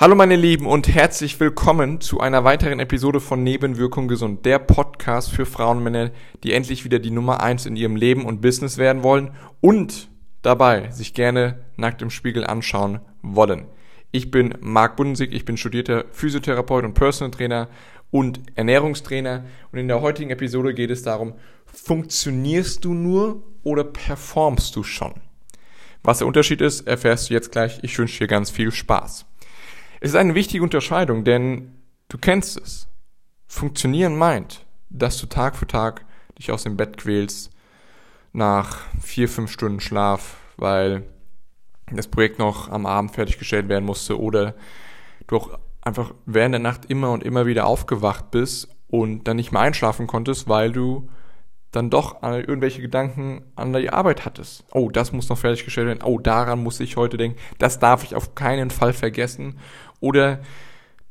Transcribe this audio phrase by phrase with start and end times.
[0.00, 5.30] Hallo meine Lieben und herzlich willkommen zu einer weiteren Episode von Nebenwirkung gesund, der Podcast
[5.30, 6.10] für Frauen Männer,
[6.42, 10.08] die endlich wieder die Nummer eins in ihrem Leben und Business werden wollen und
[10.40, 13.66] dabei sich gerne nackt im Spiegel anschauen wollen.
[14.10, 17.68] Ich bin Marc Bundensig, ich bin studierter Physiotherapeut und Personal Trainer
[18.10, 21.34] und Ernährungstrainer und in der heutigen Episode geht es darum,
[21.66, 25.12] funktionierst du nur oder performst du schon?
[26.02, 27.80] Was der Unterschied ist, erfährst du jetzt gleich.
[27.82, 29.26] Ich wünsche dir ganz viel Spaß.
[30.02, 31.74] Es ist eine wichtige Unterscheidung, denn
[32.08, 32.88] du kennst es.
[33.46, 36.06] Funktionieren meint, dass du Tag für Tag
[36.38, 37.50] dich aus dem Bett quälst
[38.32, 41.04] nach vier, fünf Stunden Schlaf, weil
[41.92, 44.54] das Projekt noch am Abend fertiggestellt werden musste oder
[45.26, 49.52] du auch einfach während der Nacht immer und immer wieder aufgewacht bist und dann nicht
[49.52, 51.10] mehr einschlafen konntest, weil du
[51.72, 54.64] dann doch irgendwelche Gedanken an die Arbeit hattest.
[54.72, 56.02] Oh, das muss noch fertiggestellt werden.
[56.02, 57.38] Oh, daran muss ich heute denken.
[57.58, 59.58] Das darf ich auf keinen Fall vergessen.
[60.00, 60.40] Oder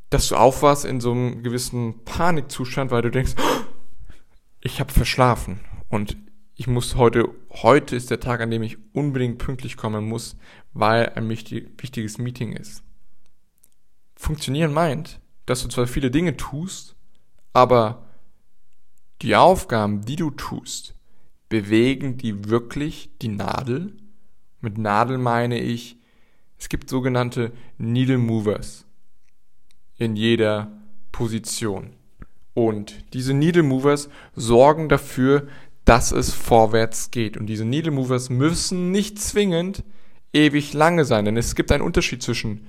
[0.09, 3.61] dass du aufwachst in so einem gewissen Panikzustand, weil du denkst, oh,
[4.59, 6.17] ich habe verschlafen und
[6.55, 10.35] ich muss heute, heute ist der Tag, an dem ich unbedingt pünktlich kommen muss,
[10.73, 12.83] weil ein wichtiges Meeting ist.
[14.17, 16.97] Funktionieren meint, dass du zwar viele Dinge tust,
[17.53, 18.05] aber
[19.21, 20.95] die Aufgaben, die du tust,
[21.47, 23.95] bewegen die wirklich die Nadel?
[24.59, 25.98] Mit Nadel meine ich,
[26.59, 28.85] es gibt sogenannte Needle Movers
[29.95, 30.71] in jeder
[31.11, 31.95] Position.
[32.53, 35.47] Und diese Needle Movers sorgen dafür,
[35.85, 37.37] dass es vorwärts geht.
[37.37, 39.83] Und diese Needle Movers müssen nicht zwingend
[40.33, 42.67] ewig lange sein, denn es gibt einen Unterschied zwischen,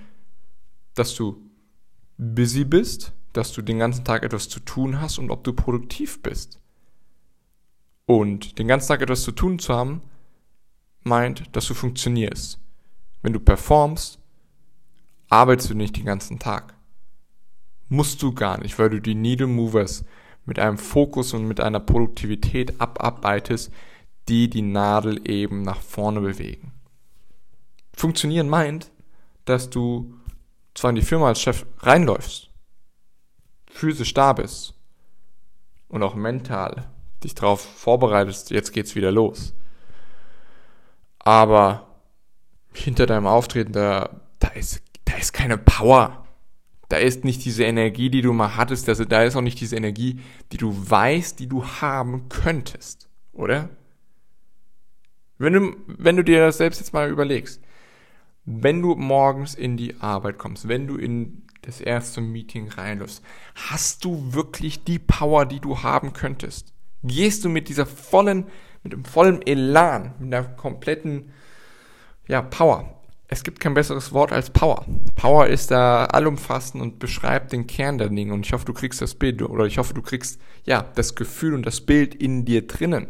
[0.95, 1.43] dass du
[2.17, 6.23] busy bist dass du den ganzen Tag etwas zu tun hast und ob du produktiv
[6.23, 6.61] bist.
[8.07, 10.03] Und den ganzen Tag etwas zu tun zu haben,
[11.03, 12.59] meint, dass du funktionierst.
[13.23, 14.19] Wenn du performst,
[15.29, 16.75] arbeitest du nicht den ganzen Tag.
[17.89, 20.05] Musst du gar nicht, weil du die Needle Movers
[20.45, 23.73] mit einem Fokus und mit einer Produktivität abarbeitest,
[24.29, 26.73] die die Nadel eben nach vorne bewegen.
[27.93, 28.91] Funktionieren meint,
[29.45, 30.15] dass du
[30.75, 32.51] zwar in die Firma als Chef reinläufst,
[33.69, 34.75] physisch da bist
[35.89, 36.89] und auch mental
[37.23, 39.53] dich darauf vorbereitest, jetzt geht's wieder los.
[41.19, 41.90] Aber
[42.73, 46.27] hinter deinem Auftreten, da, da, ist, da ist keine Power.
[46.89, 48.89] Da ist nicht diese Energie, die du mal hattest.
[48.89, 50.21] Also da ist auch nicht diese Energie,
[50.51, 53.09] die du weißt, die du haben könntest.
[53.33, 53.69] Oder?
[55.39, 57.63] Wenn du, wenn du dir das selbst jetzt mal überlegst.
[58.45, 63.23] Wenn du morgens in die Arbeit kommst, wenn du in das erste Meeting reinläufst,
[63.55, 66.73] hast du wirklich die Power, die du haben könntest?
[67.03, 68.47] Gehst du mit dieser vollen,
[68.83, 71.31] mit dem vollen Elan, mit einer kompletten,
[72.31, 72.97] ja, Power.
[73.29, 74.85] Es gibt kein besseres Wort als Power.
[75.15, 78.33] Power ist da allumfassend und beschreibt den Kern der Dinge.
[78.33, 81.55] Und ich hoffe, du kriegst das Bild oder ich hoffe, du kriegst, ja, das Gefühl
[81.55, 83.07] und das Bild in dir drinnen.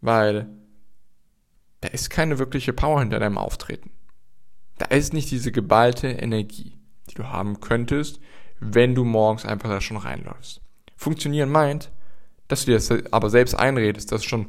[0.00, 0.48] Weil
[1.80, 3.90] da ist keine wirkliche Power hinter deinem Auftreten.
[4.78, 6.76] Da ist nicht diese geballte Energie
[7.08, 8.20] die du haben könntest,
[8.60, 10.60] wenn du morgens einfach da schon reinläufst.
[10.96, 11.90] Funktionieren meint,
[12.48, 14.48] dass du dir das aber selbst einredest, dass es schon,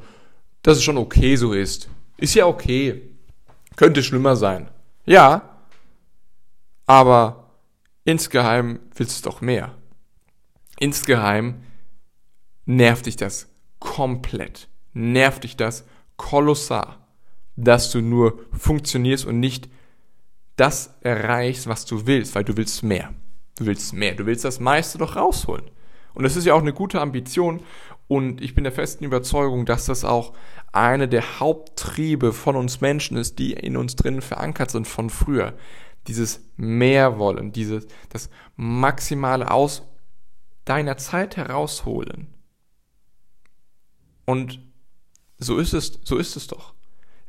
[0.62, 1.90] dass es schon okay so ist.
[2.18, 3.10] Ist ja okay.
[3.76, 4.70] Könnte schlimmer sein.
[5.06, 5.58] Ja.
[6.86, 7.52] Aber
[8.04, 9.76] insgeheim willst du doch mehr.
[10.80, 11.62] Insgeheim
[12.66, 14.68] nervt dich das komplett.
[14.94, 15.86] Nervt dich das
[16.18, 16.98] kolossal,
[17.56, 19.70] dass du nur funktionierst und nicht
[20.56, 23.14] das erreichst, was du willst, weil du willst mehr.
[23.58, 24.16] Du willst mehr.
[24.16, 25.70] Du willst das meiste doch rausholen.
[26.14, 27.62] Und das ist ja auch eine gute Ambition.
[28.08, 30.34] Und ich bin der festen Überzeugung, dass das auch
[30.72, 35.54] eine der Haupttriebe von uns Menschen ist, die in uns drinnen verankert sind von früher.
[36.08, 39.84] Dieses Mehrwollen, dieses, das Maximale aus
[40.64, 42.34] deiner Zeit herausholen.
[44.26, 44.60] Und
[45.38, 46.74] so ist es, so ist es doch.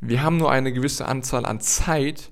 [0.00, 2.30] Wir haben nur eine gewisse Anzahl an Zeit,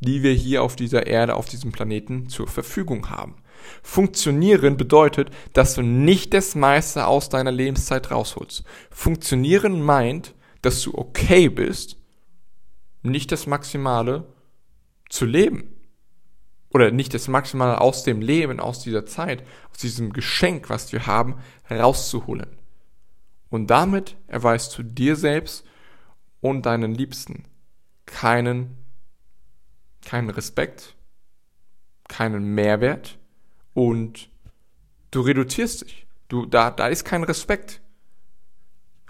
[0.00, 3.36] die wir hier auf dieser Erde, auf diesem Planeten zur Verfügung haben.
[3.82, 8.64] Funktionieren bedeutet, dass du nicht das meiste aus deiner Lebenszeit rausholst.
[8.90, 11.96] Funktionieren meint, dass du okay bist,
[13.02, 14.26] nicht das Maximale
[15.08, 15.72] zu leben.
[16.70, 21.06] Oder nicht das Maximale aus dem Leben, aus dieser Zeit, aus diesem Geschenk, was wir
[21.06, 21.36] haben,
[21.70, 22.58] rauszuholen.
[23.48, 25.64] Und damit erweist du dir selbst
[26.40, 27.44] und deinen Liebsten
[28.04, 28.76] keinen
[30.06, 30.94] keinen Respekt,
[32.08, 33.18] keinen Mehrwert
[33.74, 34.30] und
[35.10, 36.06] du reduzierst dich.
[36.28, 37.82] Du, da, da ist kein Respekt.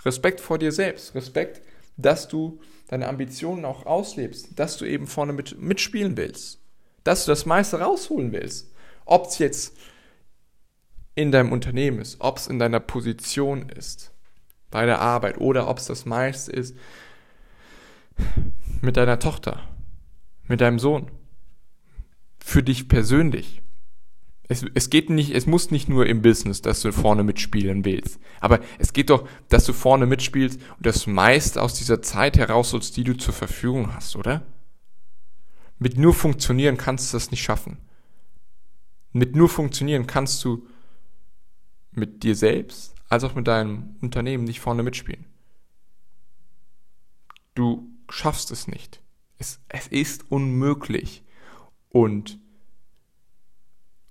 [0.05, 1.15] Respekt vor dir selbst.
[1.15, 1.63] Respekt,
[1.97, 6.61] dass du deine Ambitionen auch auslebst, dass du eben vorne mit, mitspielen willst,
[7.05, 8.73] dass du das meiste rausholen willst.
[9.05, 9.77] Ob es jetzt
[11.15, 14.13] in deinem Unternehmen ist, ob es in deiner Position ist,
[14.71, 16.77] bei der Arbeit oder ob es das meiste ist
[18.81, 19.76] mit deiner Tochter,
[20.49, 21.11] mit deinem Sohn,
[22.39, 23.63] für dich persönlich.
[24.49, 28.21] Es, es geht nicht, es muss nicht nur im Business, dass du vorne mitspielen willst.
[28.41, 32.97] Aber es geht doch, dass du vorne mitspielst und das meiste aus dieser Zeit herausholst,
[32.97, 34.47] die du zur Verfügung hast, oder?
[35.79, 37.79] Mit nur funktionieren kannst du das nicht schaffen.
[39.13, 40.67] Mit nur funktionieren kannst du
[41.91, 45.25] mit dir selbst als auch mit deinem Unternehmen nicht vorne mitspielen.
[47.55, 49.01] Du schaffst es nicht.
[49.39, 51.23] Es, es ist unmöglich.
[51.91, 52.39] Und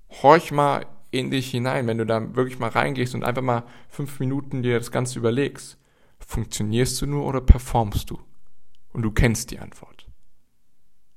[0.09, 4.19] horch mal in dich hinein, wenn du da wirklich mal reingehst und einfach mal fünf
[4.19, 5.77] Minuten dir das Ganze überlegst.
[6.19, 8.19] Funktionierst du nur oder performst du?
[8.93, 10.07] Und du kennst die Antwort.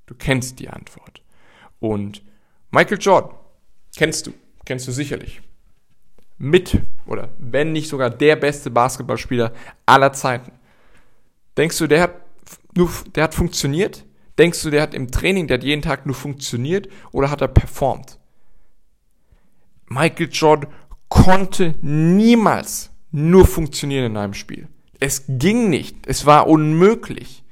[0.06, 1.22] Du kennst die Antwort.
[1.80, 2.22] Und
[2.70, 3.36] Michael Jordan,
[3.96, 4.34] kennst du,
[4.64, 5.40] kennst du sicherlich.
[6.38, 9.52] Mit, oder wenn nicht sogar der beste Basketballspieler
[9.86, 10.52] aller Zeiten.
[11.56, 12.27] Denkst du, der hat
[12.78, 14.06] nur, der hat funktioniert?
[14.38, 17.48] Denkst du, der hat im Training, der hat jeden Tag nur funktioniert oder hat er
[17.48, 18.18] performt?
[19.88, 20.72] Michael Jordan
[21.08, 24.68] konnte niemals nur funktionieren in einem Spiel.
[25.00, 26.06] Es ging nicht.
[26.06, 27.42] Es war unmöglich.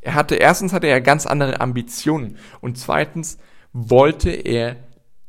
[0.00, 3.38] Er hatte, erstens hatte er ganz andere Ambitionen und zweitens
[3.72, 4.76] wollte er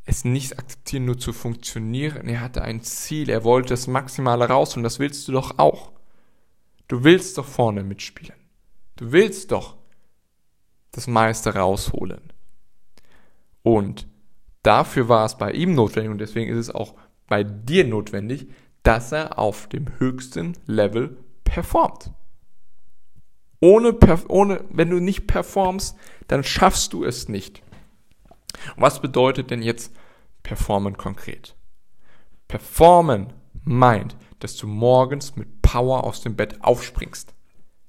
[0.04, 2.28] es nicht akzeptieren, nur zu funktionieren.
[2.28, 3.28] Er hatte ein Ziel.
[3.28, 5.90] Er wollte das Maximale raus und das willst du doch auch.
[6.86, 8.37] Du willst doch vorne mitspielen.
[8.98, 9.76] Du willst doch
[10.90, 12.32] das meiste rausholen.
[13.62, 14.08] Und
[14.64, 16.94] dafür war es bei ihm notwendig und deswegen ist es auch
[17.28, 18.48] bei dir notwendig,
[18.82, 22.10] dass er auf dem höchsten Level performt.
[23.60, 23.96] Ohne,
[24.28, 25.96] ohne, wenn du nicht performst,
[26.26, 27.62] dann schaffst du es nicht.
[28.76, 29.94] Was bedeutet denn jetzt
[30.42, 31.54] performen konkret?
[32.48, 37.32] Performen meint, dass du morgens mit Power aus dem Bett aufspringst.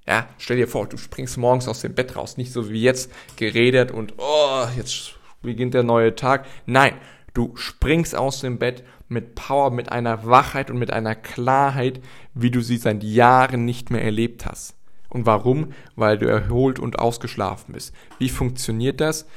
[0.10, 3.12] Ja, stell dir vor, du springst morgens aus dem Bett raus, nicht so wie jetzt
[3.36, 5.14] geredet und oh, jetzt
[5.44, 6.48] beginnt der neue Tag.
[6.66, 6.96] Nein,
[7.36, 12.02] du springst aus dem Bett mit Power, mit einer Wachheit und mit einer Klarheit,
[12.34, 14.74] wie du sie seit Jahren nicht mehr erlebt hast.
[15.10, 15.74] Und warum?
[15.96, 17.94] Weil du erholt und ausgeschlafen bist.
[18.18, 19.28] Wie funktioniert das?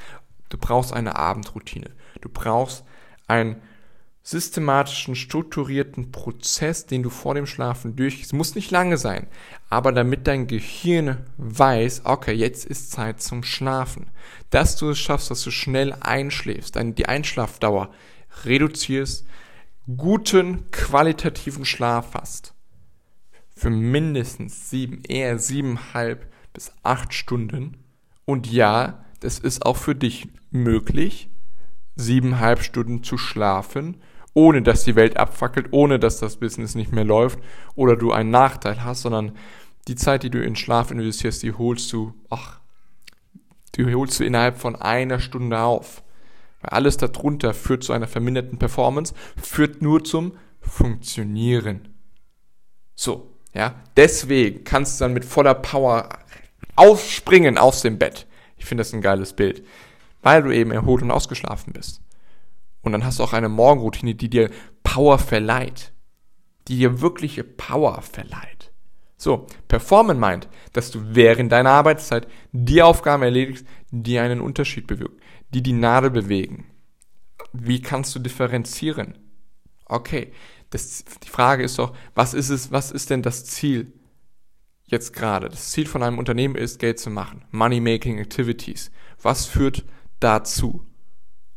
[0.49, 1.91] Du brauchst eine Abendroutine.
[2.21, 2.83] Du brauchst
[3.27, 3.61] ein
[4.25, 8.31] systematischen, strukturierten Prozess, den du vor dem Schlafen durchgehst.
[8.31, 9.27] Muss nicht lange sein,
[9.69, 14.09] aber damit dein Gehirn weiß, okay, jetzt ist Zeit zum Schlafen.
[14.49, 17.91] Dass du es schaffst, dass du schnell einschläfst, dann die Einschlafdauer
[18.45, 19.27] reduzierst,
[19.97, 22.53] guten, qualitativen Schlaf hast.
[23.53, 27.77] Für mindestens sieben, eher siebeneinhalb bis acht Stunden.
[28.23, 31.29] Und ja, das ist auch für dich möglich,
[31.95, 33.97] siebeneinhalb Stunden zu schlafen
[34.33, 37.39] ohne dass die Welt abfackelt, ohne dass das Business nicht mehr läuft
[37.75, 39.33] oder du einen Nachteil hast, sondern
[39.87, 42.59] die Zeit, die du in Schlaf investierst, die holst du, ach,
[43.75, 46.03] die holst du innerhalb von einer Stunde auf.
[46.61, 51.89] Weil alles darunter führt zu einer verminderten Performance, führt nur zum Funktionieren.
[52.95, 56.09] So, ja, deswegen kannst du dann mit voller Power
[56.75, 58.27] aufspringen aus dem Bett.
[58.57, 59.65] Ich finde das ein geiles Bild,
[60.21, 62.01] weil du eben erholt und ausgeschlafen bist.
[62.83, 64.51] Und dann hast du auch eine Morgenroutine, die dir
[64.83, 65.93] Power verleiht.
[66.67, 68.71] Die dir wirkliche Power verleiht.
[69.17, 75.17] So, performen meint, dass du während deiner Arbeitszeit die Aufgaben erledigst, die einen Unterschied bewirken,
[75.53, 76.67] die die Nadel bewegen.
[77.53, 79.17] Wie kannst du differenzieren?
[79.85, 80.33] Okay,
[80.71, 83.93] das, die Frage ist doch, was ist es, was ist denn das Ziel
[84.85, 85.47] jetzt gerade?
[85.47, 87.45] Das Ziel von einem Unternehmen ist, Geld zu machen.
[87.51, 88.91] Money-making Activities.
[89.21, 89.85] Was führt
[90.19, 90.85] dazu?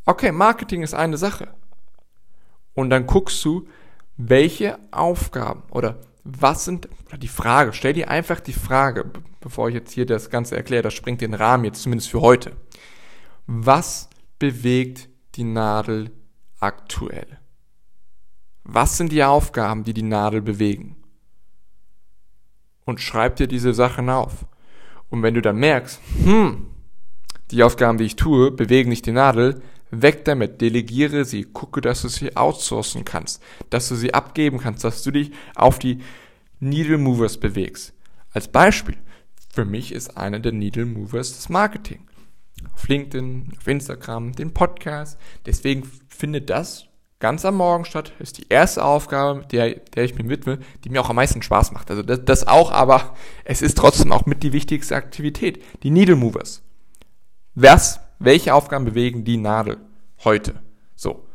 [0.07, 1.49] Okay, Marketing ist eine Sache.
[2.75, 3.67] Und dann guckst du,
[4.17, 9.11] welche Aufgaben oder was sind, oder die Frage, stell dir einfach die Frage,
[9.41, 12.53] bevor ich jetzt hier das Ganze erkläre, das springt den Rahmen jetzt zumindest für heute.
[13.47, 14.09] Was
[14.39, 16.11] bewegt die Nadel
[16.61, 17.39] aktuell?
[18.63, 20.97] Was sind die Aufgaben, die die Nadel bewegen?
[22.85, 24.47] Und schreib dir diese Sachen auf.
[25.11, 26.69] Und wenn du dann merkst, hm,
[27.51, 32.03] die Aufgaben, die ich tue, bewegen nicht die Nadel, Weg damit, delegiere sie, gucke, dass
[32.03, 36.01] du sie outsourcen kannst, dass du sie abgeben kannst, dass du dich auf die
[36.59, 37.93] Needle Movers bewegst.
[38.33, 38.97] Als Beispiel,
[39.53, 42.01] für mich ist einer der Needle Movers das Marketing.
[42.75, 45.19] Auf LinkedIn, auf Instagram, den Podcast.
[45.47, 46.87] Deswegen findet das
[47.21, 48.13] ganz am Morgen statt.
[48.19, 51.73] Ist die erste Aufgabe, der, der ich mir widme, die mir auch am meisten Spaß
[51.73, 51.91] macht.
[51.91, 53.15] Also das, das auch, aber
[53.45, 55.63] es ist trotzdem auch mit die wichtigste Aktivität.
[55.83, 56.63] Die Needle Movers.
[57.55, 59.79] Was Welche Aufgaben bewegen die Nadel
[60.25, 60.63] heute?
[60.95, 61.27] So.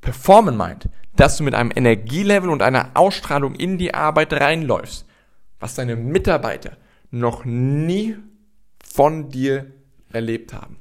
[0.00, 5.06] Performen meint, dass du mit einem Energielevel und einer Ausstrahlung in die Arbeit reinläufst,
[5.60, 6.76] was deine Mitarbeiter
[7.10, 8.16] noch nie
[8.82, 9.72] von dir
[10.10, 10.78] erlebt haben.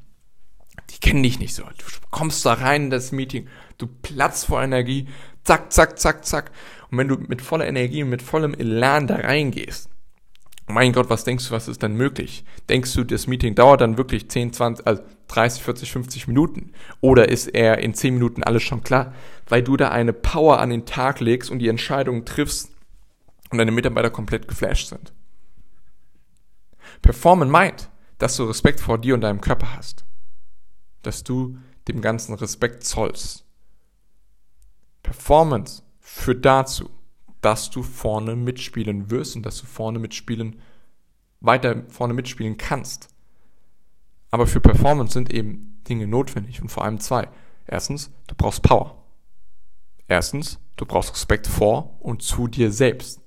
[0.89, 1.63] Die kennen dich nicht so.
[1.63, 5.07] Du kommst da rein in das Meeting, du platzt vor Energie,
[5.43, 6.51] zack, zack, zack, zack.
[6.89, 9.90] Und wenn du mit voller Energie und mit vollem Elan da reingehst,
[10.67, 12.45] mein Gott, was denkst du, was ist dann möglich?
[12.69, 16.71] Denkst du, das Meeting dauert dann wirklich 10, 20, also 30, 40, 50 Minuten?
[17.01, 19.13] Oder ist er in 10 Minuten alles schon klar?
[19.47, 22.71] Weil du da eine Power an den Tag legst und die Entscheidungen triffst
[23.49, 25.13] und deine Mitarbeiter komplett geflasht sind.
[27.01, 30.05] Performen meint, dass du Respekt vor dir und deinem Körper hast.
[31.01, 33.45] Dass du dem Ganzen Respekt zollst.
[35.01, 36.89] Performance führt dazu,
[37.41, 40.61] dass du vorne mitspielen wirst und dass du vorne mitspielen,
[41.39, 43.09] weiter vorne mitspielen kannst.
[44.29, 47.27] Aber für Performance sind eben Dinge notwendig und vor allem zwei.
[47.67, 49.03] Erstens, du brauchst Power.
[50.07, 53.21] Erstens, du brauchst Respekt vor und zu dir selbst.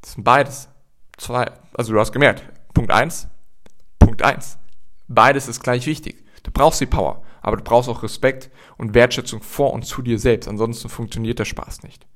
[0.00, 0.68] Das sind beides.
[1.16, 3.28] Zwei, also du hast gemerkt, Punkt eins,
[3.98, 4.58] Punkt eins.
[5.08, 6.24] Beides ist gleich wichtig.
[6.44, 10.18] Du brauchst die Power, aber du brauchst auch Respekt und Wertschätzung vor und zu dir
[10.18, 10.48] selbst.
[10.48, 12.06] Ansonsten funktioniert der Spaß nicht.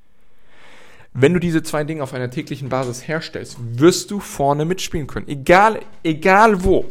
[1.15, 5.29] Wenn du diese zwei Dinge auf einer täglichen Basis herstellst, wirst du vorne mitspielen können.
[5.29, 6.87] Egal, egal wo.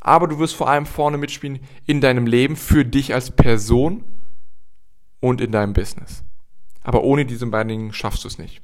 [0.00, 4.04] Aber du wirst vor allem vorne mitspielen in deinem Leben, für dich als Person
[5.20, 6.22] und in deinem Business.
[6.82, 8.60] Aber ohne diese beiden Dinge schaffst du es nicht.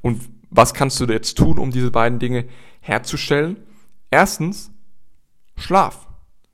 [0.00, 2.46] Und was kannst du jetzt tun, um diese beiden Dinge
[2.80, 3.58] herzustellen?
[4.10, 4.72] Erstens,
[5.56, 6.08] Schlaf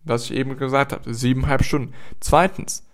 [0.06, 1.92] was ich eben gesagt habe, siebeneinhalb Stunden.
[2.20, 2.84] Zweitens,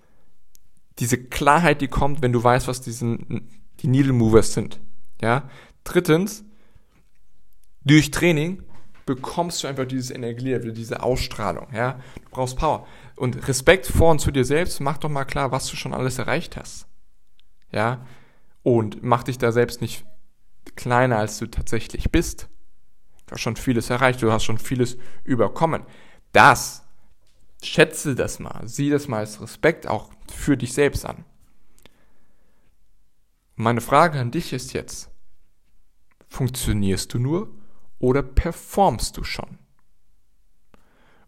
[0.98, 3.48] diese Klarheit, die kommt, wenn du weißt, was diesen,
[3.80, 4.80] die Needle Movers sind.
[5.20, 5.48] Ja.
[5.84, 6.44] Drittens,
[7.84, 8.62] durch Training
[9.06, 11.68] bekommst du einfach dieses Energielevel, diese Ausstrahlung.
[11.72, 12.00] Ja.
[12.24, 12.86] Du brauchst Power.
[13.16, 16.18] Und Respekt vor und zu dir selbst, mach doch mal klar, was du schon alles
[16.18, 16.86] erreicht hast.
[17.70, 18.06] Ja.
[18.62, 20.04] Und mach dich da selbst nicht
[20.76, 22.48] kleiner, als du tatsächlich bist.
[23.26, 25.82] Du hast schon vieles erreicht, du hast schon vieles überkommen.
[26.32, 26.81] Das
[27.62, 31.24] schätze das mal, sieh das mal als Respekt auch für dich selbst an.
[33.54, 35.10] Meine Frage an dich ist jetzt,
[36.28, 37.54] funktionierst du nur
[37.98, 39.58] oder performst du schon?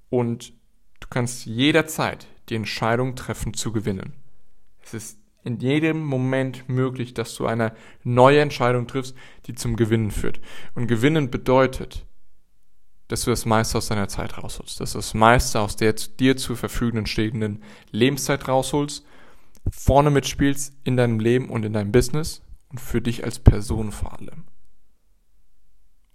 [0.08, 0.52] Und
[1.00, 4.14] du kannst jederzeit die Entscheidung treffen zu gewinnen.
[4.82, 9.14] Es ist in jedem Moment möglich, dass du eine neue Entscheidung triffst,
[9.46, 10.40] die zum Gewinnen führt.
[10.74, 12.06] Und gewinnen bedeutet,
[13.08, 16.36] dass du das meiste aus deiner Zeit rausholst, dass du das meiste aus der dir
[16.36, 19.04] zur Verfügung stehenden Lebenszeit rausholst,
[19.70, 24.18] vorne mitspielst in deinem Leben und in deinem Business und für dich als Person vor
[24.18, 24.44] allem.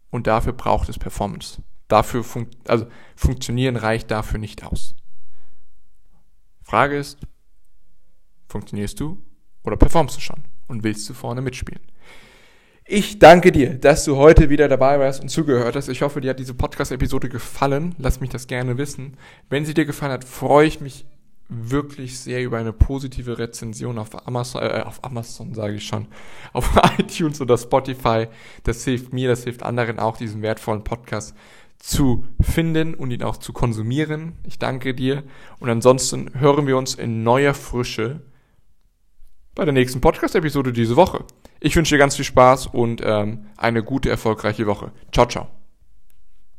[0.10, 1.64] Und dafür braucht es Performance.
[1.88, 4.96] Dafür fun also funktionieren reicht dafür nicht aus.
[6.64, 7.20] Frage ist,
[8.48, 9.24] funktionierst du
[9.64, 11.82] oder performst du schon und willst du vorne mitspielen?
[12.92, 15.90] Ich danke dir, dass du heute wieder dabei warst und zugehört hast.
[15.90, 17.94] Ich hoffe, dir hat diese Podcast-Episode gefallen.
[18.00, 19.16] Lass mich das gerne wissen.
[19.48, 21.06] Wenn sie dir gefallen hat, freue ich mich
[21.50, 26.08] wirklich sehr über eine positive Rezension auf Amazon, äh, auf Amazon sage ich schon,
[26.54, 26.68] auf
[26.98, 28.26] iTunes oder Spotify.
[28.64, 31.36] Das hilft mir, das hilft anderen auch, diesen wertvollen Podcast
[31.78, 34.34] zu finden und ihn auch zu konsumieren.
[34.48, 35.22] Ich danke dir.
[35.60, 38.22] Und ansonsten hören wir uns in neuer Frische
[39.56, 41.26] bei der nächsten Podcast-Episode diese Woche.
[41.60, 44.92] Ich wünsche dir ganz viel Spaß und ähm, eine gute, erfolgreiche Woche.
[45.12, 45.59] Ciao, ciao.